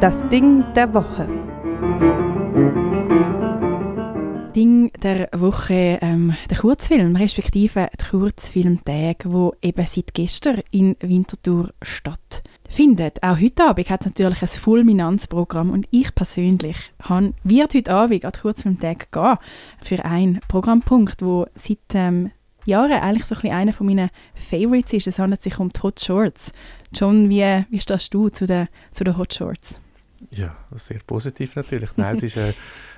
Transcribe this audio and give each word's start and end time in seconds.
Das 0.00 0.26
Ding 0.30 0.64
der 0.74 0.94
Woche. 0.94 1.28
Ding 4.56 4.90
der 5.02 5.28
Woche 5.36 5.98
ähm, 6.00 6.34
der 6.48 6.56
Kurzfilm, 6.56 7.16
respektive 7.16 7.90
der 8.00 8.08
Kurzfilmtag, 8.10 9.26
wo 9.26 9.52
eben 9.60 9.84
seit 9.84 10.14
gestern 10.14 10.62
in 10.70 10.96
Winterthur 11.00 11.74
stattfindet. 11.82 13.22
Auch 13.22 13.38
heute 13.38 13.64
Abend 13.64 13.90
hat 13.90 14.00
es 14.00 14.06
natürlich 14.06 14.40
ein 14.40 14.48
Fulminanzprogramm 14.48 15.70
und 15.70 15.86
ich 15.90 16.14
persönlich 16.14 16.78
han, 17.02 17.34
wird 17.44 17.74
heute 17.74 17.92
Abend 17.92 18.24
an 18.24 18.32
den 18.32 18.40
Kurzfilmtag 18.40 19.12
gehen 19.12 19.36
für 19.82 20.02
einen 20.06 20.40
Programmpunkt, 20.48 21.20
wo 21.20 21.44
seit 21.56 21.78
ähm, 21.92 22.30
Jahren 22.64 22.92
eigentlich 22.92 23.26
so 23.26 23.36
ein 23.42 23.52
einer 23.52 23.74
von 23.74 23.86
meinen 23.86 24.08
Favorites 24.34 24.94
ist. 24.94 25.08
Es 25.08 25.18
handelt 25.18 25.42
sich 25.42 25.58
um 25.58 25.70
die 25.70 25.82
Hot 25.82 26.00
Shorts. 26.00 26.52
John, 26.94 27.28
wie, 27.28 27.66
wie 27.68 27.80
stehst 27.80 28.14
du 28.14 28.30
zu 28.30 28.46
den, 28.46 28.68
zu 28.90 29.04
den 29.04 29.18
Hot 29.18 29.34
Shorts? 29.34 29.78
Ja, 30.30 30.54
sehr 30.74 31.00
positiv 31.06 31.56
natürlich. 31.56 31.96
Nein, 31.96 32.16
es 32.16 32.22
ist 32.22 32.36
äh, 32.36 32.52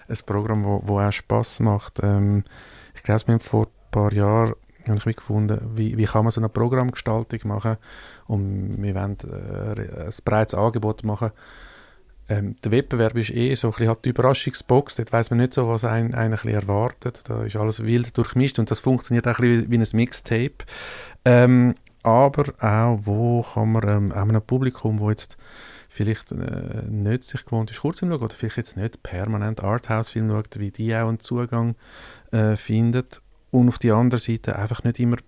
ein 0.08 0.18
Programm, 0.26 0.64
wo, 0.64 0.82
wo 0.84 1.00
auch 1.00 1.12
Spaß 1.12 1.60
macht. 1.60 2.00
Ähm, 2.02 2.42
ich 2.94 3.02
glaube, 3.02 3.26
wir 3.26 3.34
haben 3.34 3.40
vor 3.40 3.66
ein 3.66 3.90
paar 3.90 4.12
Jahren 4.12 4.54
habe 4.88 5.10
ich 5.10 5.16
gefunden, 5.16 5.60
wie, 5.76 5.96
wie 5.96 6.04
kann 6.04 6.24
man 6.24 6.32
so 6.32 6.40
eine 6.40 6.48
Programmgestaltung 6.48 7.40
machen 7.44 7.76
und 8.26 8.82
wir 8.82 8.94
wollen 8.94 9.16
äh, 9.24 10.06
ein 10.06 10.12
breites 10.24 10.54
Angebot 10.54 11.04
machen. 11.04 11.30
Ähm, 12.28 12.56
der 12.64 12.72
Wettbewerb 12.72 13.16
ist 13.16 13.30
eh 13.30 13.54
so 13.54 13.72
ein 13.76 13.88
halt 13.88 14.04
die 14.04 14.10
Überraschungsbox, 14.10 14.96
dort 14.96 15.12
weiß 15.12 15.30
man 15.30 15.38
nicht 15.38 15.54
so, 15.54 15.68
was 15.68 15.84
einen, 15.84 16.14
einen 16.14 16.34
ein 16.34 16.48
erwartet, 16.48 17.28
da 17.28 17.44
ist 17.44 17.56
alles 17.56 17.84
wild 17.84 18.16
durchmischt 18.16 18.58
und 18.58 18.70
das 18.70 18.80
funktioniert 18.80 19.26
auch 19.26 19.38
ein 19.38 19.42
bisschen 19.42 19.70
wie, 19.70 19.78
wie 19.78 19.78
ein 19.78 19.96
Mixtape. 19.96 20.64
Ähm, 21.24 21.74
aber 22.02 22.52
auch, 22.60 22.98
wo 23.04 23.42
kann 23.42 23.72
man 23.72 23.88
ähm, 23.88 24.12
einem 24.12 24.42
Publikum, 24.42 24.98
wo 24.98 25.10
jetzt 25.10 25.36
vielleicht 25.92 26.32
äh, 26.32 26.82
nicht 26.88 27.24
sich 27.24 27.44
gewohnt 27.44 27.70
ist, 27.70 27.80
Kurzfilm 27.80 28.10
schauen 28.10 28.22
oder 28.22 28.34
vielleicht 28.34 28.56
jetzt 28.56 28.76
nicht 28.76 29.02
permanent 29.02 29.62
Arthouse-Film 29.62 30.30
schaut, 30.30 30.58
wie 30.58 30.70
die 30.70 30.94
auch 30.94 31.08
einen 31.08 31.20
Zugang 31.20 31.76
äh, 32.30 32.56
findet. 32.56 33.20
Und 33.50 33.68
auf 33.68 33.78
die 33.78 33.90
andere 33.90 34.20
Seite 34.20 34.56
einfach 34.56 34.82
nicht 34.84 34.98
immer, 34.98 35.18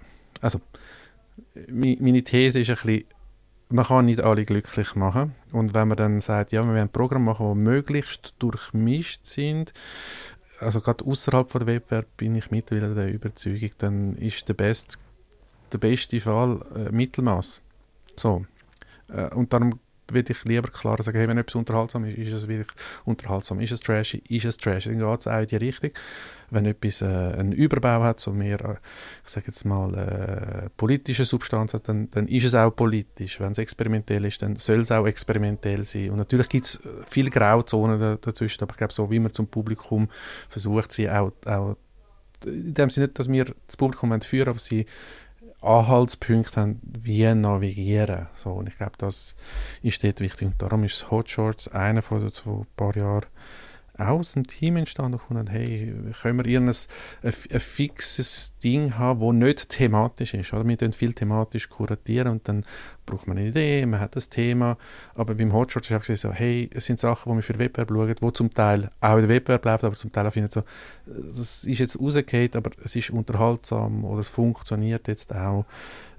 also 0.40 0.60
meine 1.68 2.22
These 2.22 2.60
ist 2.60 2.70
ein 2.70 2.76
bisschen, 2.76 3.04
man 3.68 3.84
kann 3.84 4.06
nicht 4.06 4.20
alle 4.20 4.44
glücklich 4.44 4.94
machen. 4.94 5.34
Und 5.52 5.74
wenn 5.74 5.88
man 5.88 5.98
dann 5.98 6.20
sagt, 6.20 6.52
ja, 6.52 6.62
wir 6.62 6.68
wollen 6.68 6.78
ein 6.78 6.88
Programm 6.88 7.24
machen, 7.24 7.54
die 7.54 7.60
möglichst 7.60 8.34
durchmischt 8.38 9.26
sind, 9.26 9.74
also 10.60 10.80
gerade 10.80 11.04
außerhalb 11.04 11.52
der 11.52 11.66
Wettbewerb 11.66 12.06
bin 12.16 12.36
ich 12.36 12.50
mittlerweile 12.50 12.94
der 12.94 13.12
Überzeugung, 13.12 13.70
dann 13.78 14.14
ist 14.16 14.48
der, 14.48 14.54
best, 14.54 14.98
der 15.72 15.78
beste 15.78 16.20
Fall 16.20 16.64
äh, 16.74 16.90
Mittelmaß. 16.90 17.60
So. 18.16 18.46
Äh, 19.08 19.34
und 19.34 19.52
darum 19.52 19.78
würde 20.10 20.32
ich 20.32 20.44
lieber 20.44 20.68
klar 20.68 21.02
sagen, 21.02 21.18
hey, 21.18 21.28
wenn 21.28 21.38
etwas 21.38 21.54
unterhaltsam 21.54 22.04
ist, 22.04 22.18
ist 22.18 22.32
es 22.32 22.48
wirklich 22.48 22.68
unterhaltsam. 23.04 23.60
Ist 23.60 23.72
es 23.72 23.80
trashy, 23.80 24.22
ist 24.28 24.44
es 24.44 24.56
trashy. 24.56 24.90
Dann 24.90 24.98
geht 24.98 25.20
es 25.20 25.26
auch 25.26 25.40
in 25.40 25.46
die 25.46 25.56
Richtung. 25.56 25.90
Wenn 26.50 26.66
etwas 26.66 27.00
äh, 27.00 27.06
einen 27.06 27.52
Überbau 27.52 28.02
hat, 28.02 28.20
so 28.20 28.32
mehr, 28.32 28.60
äh, 28.60 28.76
ich 29.24 29.30
sage 29.30 29.46
jetzt 29.48 29.64
mal, 29.64 29.94
äh, 29.94 30.68
politische 30.76 31.24
Substanz 31.24 31.74
hat, 31.74 31.88
dann, 31.88 32.10
dann 32.10 32.28
ist 32.28 32.44
es 32.44 32.54
auch 32.54 32.70
politisch. 32.70 33.40
Wenn 33.40 33.52
es 33.52 33.58
experimentell 33.58 34.24
ist, 34.24 34.42
dann 34.42 34.56
soll 34.56 34.80
es 34.80 34.92
auch 34.92 35.06
experimentell 35.06 35.84
sein. 35.84 36.10
Und 36.10 36.18
natürlich 36.18 36.48
gibt 36.48 36.66
es 36.66 36.76
äh, 36.76 36.88
viele 37.06 37.30
Grauzonen 37.30 38.18
dazwischen, 38.20 38.62
aber 38.62 38.72
ich 38.72 38.78
glaube, 38.78 38.92
so 38.92 39.10
wie 39.10 39.18
man 39.18 39.32
zum 39.32 39.46
Publikum 39.46 40.08
versucht, 40.48 40.92
sie 40.92 41.08
auch, 41.08 41.32
auch 41.46 41.76
in 42.44 42.74
dem 42.74 42.90
Sinne 42.90 43.06
nicht, 43.06 43.18
dass 43.18 43.28
wir 43.28 43.46
das 43.66 43.76
Publikum 43.76 44.20
führen, 44.20 44.48
aber 44.48 44.58
sie 44.58 44.86
Anhaltspunkte 45.64 46.60
haben, 46.60 46.80
wie 46.82 47.32
navigieren. 47.34 48.28
So, 48.34 48.50
und 48.50 48.68
ich 48.68 48.76
glaube, 48.76 48.92
das 48.98 49.34
ist 49.82 50.04
dort 50.04 50.20
wichtig. 50.20 50.48
Und 50.48 50.62
darum 50.62 50.84
ist 50.84 51.10
Hot 51.10 51.30
Shorts 51.30 51.68
einer 51.68 52.02
von 52.02 52.20
den 52.20 52.32
ein 52.46 52.66
paar 52.76 52.96
Jahren 52.96 53.26
aus 53.96 54.32
dem 54.32 54.46
Team 54.46 54.76
entstanden 54.76 55.14
und 55.14 55.20
gefunden, 55.20 55.46
hey, 55.46 55.94
können 56.20 56.38
wir 56.38 56.46
irgendein 56.46 56.74
ein, 57.22 57.60
fixes 57.60 58.54
Ding 58.58 58.98
haben, 58.98 59.20
das 59.20 59.48
nicht 59.48 59.68
thematisch 59.68 60.34
ist. 60.34 60.52
Oder? 60.52 60.66
Wir 60.66 60.76
können 60.76 60.92
viel 60.92 61.12
thematisch 61.12 61.68
kuratieren 61.68 62.32
und 62.32 62.48
dann 62.48 62.64
braucht 63.06 63.28
man 63.28 63.38
eine 63.38 63.48
Idee, 63.48 63.86
man 63.86 64.00
hat 64.00 64.16
das 64.16 64.28
Thema. 64.28 64.76
Aber 65.14 65.34
beim 65.34 65.52
Hotshot 65.52 65.88
ist 65.88 65.92
auch 65.92 66.16
so, 66.16 66.32
hey, 66.32 66.68
es 66.74 66.86
sind 66.86 66.98
Sachen, 66.98 67.30
die 67.30 67.36
wir 67.38 67.42
für 67.42 67.52
den 67.52 67.60
Wettbewerb 67.60 67.90
schauen, 67.90 68.14
die 68.20 68.32
zum 68.32 68.52
Teil 68.52 68.90
auch 69.00 69.14
in 69.14 69.22
den 69.22 69.28
Wettbewerb 69.28 69.64
laufen, 69.64 69.86
aber 69.86 69.96
zum 69.96 70.10
Teil 70.10 70.26
auch 70.26 70.32
finden 70.32 70.50
so, 70.50 70.64
das 71.06 71.64
ist 71.64 71.78
jetzt 71.78 72.00
rausgefallen, 72.00 72.50
aber 72.54 72.70
es 72.82 72.96
ist 72.96 73.10
unterhaltsam 73.10 74.04
oder 74.04 74.20
es 74.20 74.28
funktioniert 74.28 75.06
jetzt 75.06 75.32
auch 75.32 75.66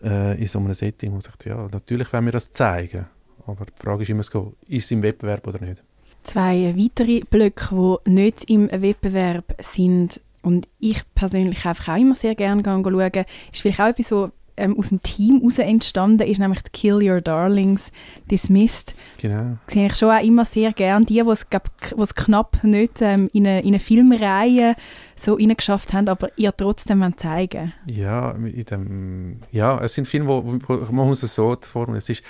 äh, 0.01 0.39
in 0.39 0.47
so 0.47 0.59
einem 0.59 0.73
Setting, 0.73 1.09
wo 1.09 1.15
man 1.15 1.21
sagt, 1.21 1.45
ja, 1.45 1.67
natürlich 1.71 2.11
wollen 2.13 2.25
wir 2.25 2.31
das 2.31 2.51
zeigen. 2.51 3.07
Aber 3.47 3.65
die 3.65 3.83
Frage 3.83 4.03
ist 4.03 4.09
immer, 4.09 4.21
ist 4.21 4.53
es 4.69 4.91
im 4.91 5.03
Wettbewerb 5.03 5.45
oder 5.45 5.59
nicht? 5.59 5.83
Zwei 6.25 6.75
weitere 6.77 7.21
Blöcke, 7.21 7.97
die 8.05 8.11
nicht 8.11 8.49
im 8.49 8.69
Wettbewerb 8.71 9.55
sind 9.61 10.21
und 10.41 10.67
ich 10.79 11.01
persönlich 11.15 11.65
einfach 11.65 11.93
auch 11.93 11.99
immer 11.99 12.15
sehr 12.15 12.35
gerne 12.35 12.63
schauen, 12.63 13.25
ist 13.51 13.61
vielleicht 13.61 13.79
auch 13.79 13.87
etwas, 13.87 14.07
so 14.07 14.31
ähm, 14.57 14.77
aus 14.77 14.89
dem 14.89 15.01
Team 15.01 15.39
heraus 15.39 15.59
entstanden 15.59 16.27
ist, 16.27 16.39
nämlich 16.39 16.61
die 16.61 16.71
Kill 16.71 17.09
Your 17.09 17.21
Darlings 17.21 17.91
Dismissed. 18.29 18.95
Genau. 19.17 19.57
Das 19.65 19.73
sehe 19.73 19.87
ich 19.87 19.95
schon 19.95 20.09
auch 20.09 20.23
immer 20.23 20.45
sehr 20.45 20.71
gerne. 20.73 21.05
Die, 21.05 21.21
die 21.21 22.01
es 22.01 22.15
knapp 22.15 22.63
nicht 22.63 23.01
ähm, 23.01 23.29
in, 23.33 23.47
eine, 23.47 23.61
in 23.61 23.67
eine 23.69 23.79
Filmreihe 23.79 24.75
so 25.15 25.35
geschafft 25.35 25.93
haben, 25.93 26.07
aber 26.07 26.29
ihr 26.37 26.55
trotzdem 26.55 27.17
zeigen 27.17 27.73
Ja, 27.85 28.31
in 28.31 28.65
dem, 28.65 29.39
ja, 29.51 29.79
es 29.79 29.93
sind 29.93 30.07
Filme, 30.07 30.27
wo, 30.27 30.43
wo 30.43 30.91
man 30.91 31.07
muss 31.07 31.23
es 31.23 31.35
so 31.35 31.55
formulieren, 31.61 31.97
es 31.97 32.09
ist 32.09 32.23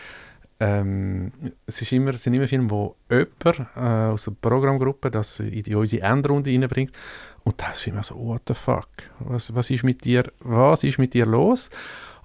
ähm, 0.60 1.32
es, 1.66 1.82
ist 1.82 1.92
immer, 1.92 2.12
es 2.12 2.24
sind 2.24 2.34
immer 2.34 2.48
Filme, 2.48 2.70
wo 2.70 2.96
jemand 3.10 3.68
äh, 3.76 3.80
aus 3.80 4.26
der 4.26 4.32
Programmgruppe 4.40 5.12
das 5.12 5.40
in, 5.40 5.64
die, 5.64 5.76
unsere 5.76 6.06
Endrunde 6.06 6.50
reinbringt 6.50 6.92
und 7.44 7.62
das 7.62 7.86
ich 7.86 7.94
so, 8.02 8.16
what 8.16 8.44
the 8.48 8.54
fuck, 8.54 8.88
was, 9.20 9.54
was, 9.54 9.70
ist 9.70 9.84
mit 9.84 10.04
dir, 10.06 10.24
was 10.40 10.84
ist 10.84 10.98
mit 10.98 11.14
dir 11.14 11.26
los? 11.26 11.70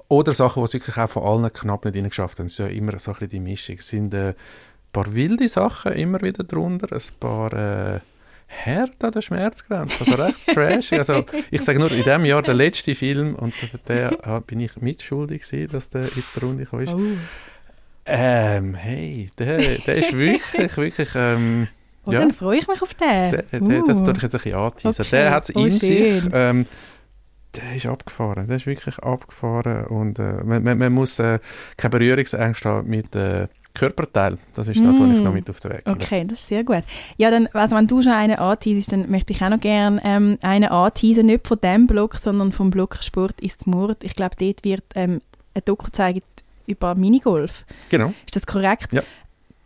Oder 0.08 0.32
Sachen, 0.34 0.62
die 0.62 0.66
es 0.66 0.74
wirklich 0.74 0.96
auch 0.96 1.08
von 1.08 1.22
allen 1.22 1.52
knapp 1.52 1.84
nicht 1.84 2.04
geschafft 2.04 2.38
haben. 2.38 2.46
Es 2.46 2.52
ist 2.52 2.58
ja 2.58 2.66
immer 2.66 2.98
so 2.98 3.12
ein 3.12 3.14
bisschen 3.14 3.28
die 3.28 3.40
Mischung. 3.40 3.76
Es 3.78 3.88
sind 3.88 4.12
äh, 4.14 4.30
ein 4.30 4.34
paar 4.92 5.12
wilde 5.12 5.48
Sachen 5.48 5.92
immer 5.92 6.20
wieder 6.20 6.42
drunter, 6.42 6.88
ein 6.90 7.20
paar 7.20 7.52
äh, 7.52 8.00
hart 8.64 9.04
an 9.04 9.12
der 9.12 9.22
Schmerzgrenze, 9.22 10.00
also 10.00 10.14
recht 10.14 10.46
trashig. 10.54 10.98
Also 10.98 11.24
ich 11.50 11.62
sage 11.62 11.78
nur, 11.78 11.92
in 11.92 12.02
diesem 12.02 12.24
Jahr 12.24 12.42
der 12.42 12.54
letzte 12.54 12.94
Film 12.94 13.34
und 13.36 13.54
für 13.54 13.78
den 13.78 14.16
bin 14.46 14.60
ich 14.60 14.76
mitschuldig 14.76 15.42
gewesen, 15.42 15.72
dass 15.72 15.90
der 15.90 16.02
in 16.02 16.08
die 16.34 16.40
Runde 16.40 16.66
kam. 16.66 16.80
Oh. 16.80 17.16
Ähm, 18.06 18.74
hey, 18.74 19.30
der, 19.38 19.58
der 19.58 19.96
ist 19.96 20.12
wirklich, 20.16 20.76
wirklich, 20.76 21.08
ähm, 21.14 21.68
oh, 22.06 22.12
ja. 22.12 22.20
dann 22.20 22.32
freue 22.32 22.58
ich 22.58 22.68
mich 22.68 22.82
auf 22.82 22.94
den. 22.94 23.30
Der, 23.30 23.42
der, 23.42 23.62
uh. 23.62 23.86
Das 23.86 24.02
tue 24.02 24.14
ich 24.16 24.22
jetzt 24.22 24.34
ein 24.34 24.38
bisschen 24.38 24.54
anteasen. 24.54 25.04
Okay. 25.04 25.16
Der 25.16 25.30
hat 25.30 25.48
es 25.48 25.56
oh, 25.56 25.64
in 25.64 25.70
schön. 25.70 25.78
sich. 25.78 26.30
Ähm, 26.32 26.66
der 27.54 27.74
ist 27.74 27.86
abgefahren, 27.86 28.46
der 28.46 28.56
ist 28.56 28.66
wirklich 28.66 28.98
abgefahren 29.00 29.86
und 29.86 30.18
äh, 30.18 30.44
man, 30.44 30.62
man, 30.62 30.78
man, 30.78 30.92
muss 30.92 31.18
äh, 31.18 31.40
keine 31.76 31.90
Berührungsängste 31.90 32.68
haben 32.68 32.88
mit 32.88 33.14
äh, 33.16 33.48
Körperteil. 33.74 34.38
Das 34.54 34.68
ist 34.68 34.84
das, 34.84 34.98
mm. 34.98 35.02
was 35.02 35.18
ich 35.18 35.24
noch 35.24 35.32
mit 35.32 35.48
auf 35.50 35.60
den 35.60 35.72
Weg 35.72 35.84
gebe. 35.84 35.96
Okay, 35.96 36.24
das 36.26 36.40
ist 36.40 36.48
sehr 36.48 36.64
gut. 36.64 36.82
Ja, 37.16 37.30
dann, 37.30 37.48
also 37.48 37.76
wenn 37.76 37.86
du 37.86 38.02
schon 38.02 38.12
einen 38.12 38.36
anteasest, 38.36 38.92
dann 38.92 39.10
möchte 39.10 39.32
ich 39.32 39.42
auch 39.42 39.48
noch 39.48 39.60
gerne 39.60 40.00
ähm, 40.04 40.38
einen 40.42 40.68
anteasen, 40.68 41.26
nicht 41.26 41.46
von 41.46 41.58
diesem 41.60 41.86
Blog, 41.86 42.16
sondern 42.16 42.52
vom 42.52 42.70
Blog 42.70 42.98
Sport 43.00 43.40
ist 43.40 43.66
Mord. 43.66 44.04
Ich 44.04 44.14
glaube, 44.14 44.36
dort 44.38 44.64
wird 44.64 44.84
ähm, 44.94 45.20
ein 45.54 45.62
Doku 45.64 45.86
gezeigt 45.86 46.39
über 46.70 46.94
Minigolf. 46.94 47.64
Genau. 47.88 48.12
Ist 48.26 48.36
das 48.36 48.46
korrekt? 48.46 48.92
Ja. 48.92 49.02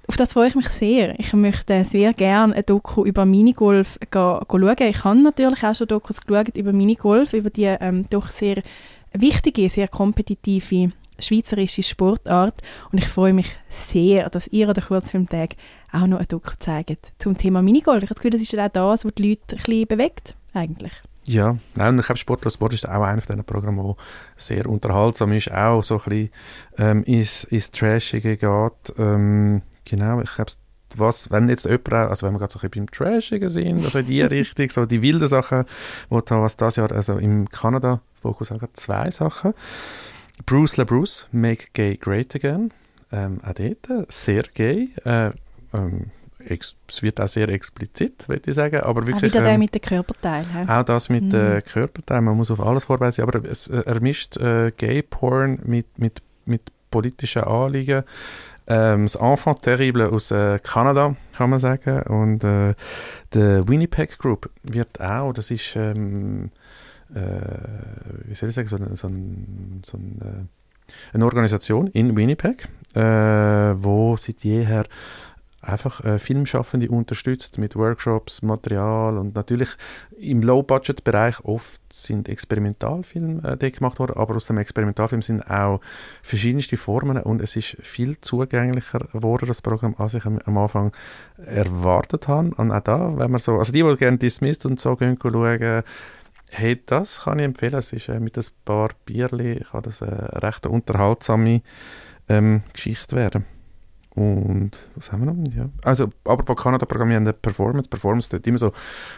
Auf 0.07 0.17
das 0.17 0.35
freue 0.35 0.49
ich 0.49 0.55
mich 0.55 0.69
sehr. 0.69 1.19
Ich 1.19 1.33
möchte 1.33 1.83
sehr 1.85 2.13
gerne 2.13 2.55
ein 2.55 2.67
Doku 2.67 3.05
über 3.05 3.25
Minigolf 3.25 3.99
schauen. 4.13 4.77
Ich 4.79 5.05
habe 5.05 5.23
natürlich 5.23 5.65
auch 5.65 5.75
schon 5.75 5.89
Dokus 5.89 6.21
geschaut 6.21 6.57
über 6.57 6.73
Minigolf, 6.73 7.33
über 7.33 7.49
die 7.49 7.65
ähm, 7.65 8.07
doch 8.11 8.29
sehr 8.29 8.63
wichtige, 9.13 9.69
sehr 9.69 9.89
kompetitive 9.89 10.93
schweizerische 11.19 11.83
Sportart. 11.83 12.61
Und 12.93 12.99
ich 12.99 13.09
freue 13.09 13.33
mich 13.33 13.57
sehr, 13.69 14.29
dass 14.29 14.49
ihr 14.49 14.69
an 14.69 14.75
der 14.75 14.85
Kurzfilmtag 14.85 15.51
auch 15.93 16.07
noch 16.07 16.19
ein 16.19 16.27
Doku 16.29 16.53
zeigt 16.59 17.13
zum 17.19 17.39
Thema 17.39 17.63
Minigolf. 17.63 18.03
Ich 18.03 18.11
habe 18.11 18.15
das 18.15 18.23
Gefühl, 18.23 18.31
das 18.31 18.41
ist 18.43 18.59
auch 18.59 18.69
das, 18.69 19.05
was 19.05 19.15
die 19.15 19.31
Leute 19.31 19.57
ein 19.57 19.63
bisschen 19.63 19.87
bewegt, 19.87 20.35
eigentlich. 20.53 20.93
Ja, 21.27 21.57
nein, 21.75 21.99
ich 21.99 22.07
glaube, 22.07 22.19
Sportlos 22.19 22.55
Sport 22.55 22.75
ist 22.75 22.89
auch 22.89 23.03
einer 23.03 23.21
von 23.21 23.37
diesen 23.37 23.45
Programmen, 23.45 23.83
der 23.83 23.97
sehr 24.37 24.67
unterhaltsam 24.67 25.33
ist, 25.33 25.51
auch 25.51 25.83
so 25.83 25.95
ein 25.95 26.05
bisschen 26.05 26.31
ähm, 26.77 27.05
ins, 27.05 27.45
ins 27.45 27.71
Trashige 27.71 28.37
geht. 28.37 28.99
Ähm, 28.99 29.63
genau, 29.85 30.21
ich 30.21 30.35
glaube, 30.35 30.53
was, 30.97 31.31
wenn 31.31 31.49
jetzt 31.49 31.65
jemand, 31.65 31.93
also 31.93 32.27
wenn 32.27 32.35
wir 32.35 32.39
gerade 32.39 32.53
so 32.53 32.59
ein 32.59 32.69
bisschen 32.69 32.87
beim 32.87 32.91
Trashigen 32.91 33.51
sind, 33.51 33.85
also 33.85 33.99
in 33.99 34.07
die 34.07 34.21
Richtung, 34.23 34.71
so 34.71 34.87
die 34.87 35.03
wilden 35.03 35.29
Sachen, 35.29 35.65
wo 36.09 36.21
da, 36.21 36.41
was 36.43 36.57
das 36.57 36.77
Jahr, 36.77 36.93
also 36.93 37.19
im 37.19 37.49
Kanada, 37.49 38.01
Fokus 38.21 38.51
haben 38.51 38.59
gerade 38.59 38.75
zwei 38.75 39.11
Sachen. 39.11 39.55
Bruce 40.47 40.77
LaBruce, 40.77 41.29
Make 41.33 41.69
Gay 41.73 41.97
Great 41.97 42.35
Again, 42.35 42.73
ähm, 43.13 43.41
auch 43.45 43.55
dort, 43.55 44.13
sehr 44.13 44.43
gay, 44.55 44.91
äh, 45.05 45.31
ähm, 45.73 46.11
es 46.49 47.03
wird 47.03 47.21
auch 47.21 47.29
sehr 47.29 47.49
explizit, 47.49 48.29
würde 48.29 48.51
ich 48.51 48.55
sagen. 48.55 48.81
Aber 48.81 49.07
wirklich, 49.07 49.33
auch 49.33 49.41
wieder 49.41 49.51
ähm, 49.51 49.61
mit 49.61 49.75
den 49.75 49.83
Körperteilen. 49.83 50.69
Auch 50.69 50.83
das 50.85 51.09
mit 51.09 51.25
mhm. 51.25 51.31
den 51.31 51.65
Körperteilen, 51.65 52.25
man 52.25 52.37
muss 52.37 52.51
auf 52.51 52.61
alles 52.61 52.85
vorbereitet 52.85 53.17
sein, 53.17 53.29
aber 53.29 53.45
es, 53.49 53.69
äh, 53.69 53.83
er 53.85 54.01
mischt 54.01 54.37
äh, 54.37 54.73
Gay-Porn 54.77 55.61
mit, 55.65 55.99
mit, 55.99 56.23
mit 56.47 56.63
politischen 56.91 57.45
Anliegen. 57.45 58.05
ähm, 58.67 59.03
das 59.05 59.17
Enfant 59.17 59.63
Terrible 59.63 60.11
aus 60.11 60.31
äh, 60.31 60.59
Kanada, 60.63 61.17
kann 61.37 61.51
man 61.51 61.59
sagen. 61.59 62.03
Und 62.03 62.45
äh, 62.45 62.75
der 63.33 63.69
Winnipeg 63.69 64.19
Group 64.19 64.51
wird 64.63 65.01
auch, 65.01 65.33
das 65.33 65.51
ist, 65.51 65.77
ähm, 65.77 66.51
äh, 67.15 67.21
wie 68.27 68.35
soll 68.35 68.49
ich 68.49 68.55
sagen, 68.55 68.69
so, 68.69 68.77
ein, 68.77 68.97
so, 68.97 69.09
ein, 69.09 69.83
so 69.85 69.99
ein, 69.99 70.21
äh, 70.23 71.15
eine 71.15 71.25
Organisation 71.25 71.89
in 71.89 72.17
Winnipeg, 72.17 72.69
äh, 72.95 73.01
wo 73.01 74.17
seit 74.17 74.45
jeher 74.45 74.85
einfach 75.67 76.05
äh, 76.05 76.19
Filmschaffende 76.19 76.89
unterstützt 76.89 77.59
mit 77.59 77.77
Workshops, 77.77 78.43
Material 78.43 79.19
und 79.19 79.35
natürlich 79.35 79.71
im 80.19 80.43
Low-Budget-Bereich 80.43 81.45
oft 81.45 81.81
sind 81.93 82.29
Experimentalfilme 82.29 83.57
äh, 83.61 83.71
gemacht 83.71 83.99
worden, 83.99 84.17
aber 84.17 84.37
aus 84.37 84.47
dem 84.47 84.59
Experimentalfilm 84.59 85.23
sind 85.23 85.43
auch 85.51 85.81
verschiedenste 86.23 86.77
Formen 86.77 87.19
und 87.19 87.41
es 87.41 87.57
ist 87.57 87.77
viel 87.81 88.21
zugänglicher 88.21 89.01
geworden, 89.13 89.47
das 89.47 89.63
Programm, 89.63 89.95
als 89.99 90.15
ich 90.15 90.25
am, 90.25 90.39
am 90.45 90.59
Anfang 90.59 90.93
erwartet 91.37 92.29
habe. 92.29 92.51
Und 92.57 92.71
auch 92.71 92.81
da, 92.81 93.19
wenn 93.19 93.31
man 93.31 93.41
so, 93.41 93.59
also 93.59 93.73
die, 93.73 93.83
die 93.83 93.97
gerne 93.97 94.19
Dismissed 94.19 94.67
und 94.67 94.81
so 94.81 94.97
gehen 94.97 95.19
schauen, 95.21 95.83
hey, 96.51 96.83
das 96.87 97.23
kann 97.23 97.39
ich 97.39 97.45
empfehlen. 97.45 97.75
Es 97.75 97.93
ist 97.93 98.09
äh, 98.09 98.21
mit 98.21 98.39
ein 98.39 98.45
paar 98.65 98.91
Bierli, 99.05 99.65
kann 99.71 99.83
das 99.83 100.03
eine 100.03 100.43
recht 100.43 100.67
unterhaltsame 100.67 101.63
ähm, 102.29 102.63
Geschichte 102.73 103.17
werden. 103.17 103.45
Und 104.15 104.71
was 104.95 105.11
haben 105.11 105.25
wir 105.25 105.33
noch? 105.33 105.55
Ja. 105.55 105.69
Also, 105.83 106.09
aber 106.25 106.45
bei 106.45 106.55
Kanada 106.55 106.87
programmieren 106.87 107.33
Performance. 107.43 107.89
Performance 107.89 108.29
dort 108.31 108.47
immer 108.47 108.59
so, 108.59 108.73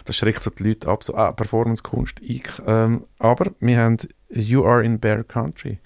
das 0.04 0.16
schreckt 0.16 0.42
so 0.42 0.50
die 0.50 0.64
Leute 0.64 0.88
ab, 0.88 1.04
so, 1.04 1.14
ah, 1.14 1.32
Performance-Kunst, 1.32 2.20
ich. 2.22 2.44
Ähm, 2.66 3.04
aber 3.18 3.52
wir 3.60 3.78
haben 3.78 3.98
You 4.30 4.64
Are 4.64 4.82
in 4.82 4.98
Bear 4.98 5.22
Country. 5.22 5.80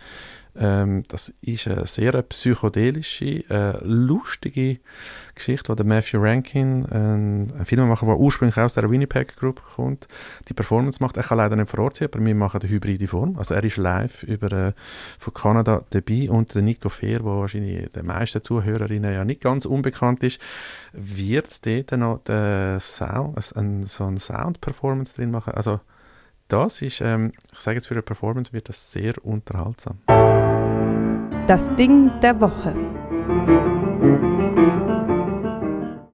Ähm, 0.57 1.05
das 1.09 1.33
ist 1.41 1.69
eine 1.69 1.87
sehr 1.87 2.21
psychedelische, 2.23 3.49
äh, 3.49 3.79
lustige 3.83 4.79
Geschichte, 5.35 5.71
wo 5.71 5.75
der 5.75 5.87
Matthew 5.87 6.21
Rankin, 6.21 6.85
ein, 6.87 7.53
ein 7.53 7.65
Filmemacher, 7.65 8.07
der 8.07 8.19
ursprünglich 8.19 8.59
aus 8.59 8.75
der 8.75 8.91
Winnipeg 8.91 9.37
Group 9.37 9.63
kommt, 9.75 10.09
die 10.49 10.55
Performance 10.55 11.03
macht. 11.03 11.17
Er 11.17 11.23
kann 11.23 11.39
leider 11.39 11.57
nicht 11.57 11.71
vor 11.71 11.81
Ort 11.81 11.97
sein, 11.97 12.09
aber 12.13 12.25
wir 12.25 12.35
machen 12.35 12.61
eine 12.61 12.71
hybride 12.71 13.07
Form. 13.07 13.37
Also 13.39 13.55
er 13.55 13.65
ist 13.65 13.77
live 13.77 14.23
über, 14.25 14.53
äh, 14.53 14.73
von 15.19 15.35
Kanada 15.35 15.85
dabei 15.91 16.31
und 16.31 16.55
der 16.55 16.63
Nico 16.63 16.89
Fehr, 16.89 17.21
der 17.21 17.27
wahrscheinlich 17.27 17.91
den 17.93 18.07
meisten 18.07 18.43
Zuhörerinnen 18.43 19.13
ja 19.13 19.25
nicht 19.25 19.41
ganz 19.41 19.67
unbekannt 19.67 20.23
ist, 20.23 20.41
wird 20.93 21.65
dort 21.65 21.93
noch 21.93 22.19
den 22.25 22.81
Sound, 22.81 23.39
ein, 23.57 23.87
so 23.87 24.05
eine 24.05 24.19
Sound-Performance 24.19 25.15
drin 25.15 25.31
machen. 25.31 25.55
Also 25.55 25.81
das 26.49 26.83
ist, 26.83 27.01
ähm, 27.01 27.33
ich 27.53 27.61
sage 27.61 27.77
jetzt 27.77 27.87
für 27.87 27.95
eine 27.95 28.03
Performance, 28.03 28.53
wird 28.53 28.69
das 28.69 28.93
sehr 28.93 29.15
unterhaltsam. 29.25 29.99
Das 31.51 31.75
Ding 31.75 32.13
der 32.23 32.41
Woche. 32.41 32.73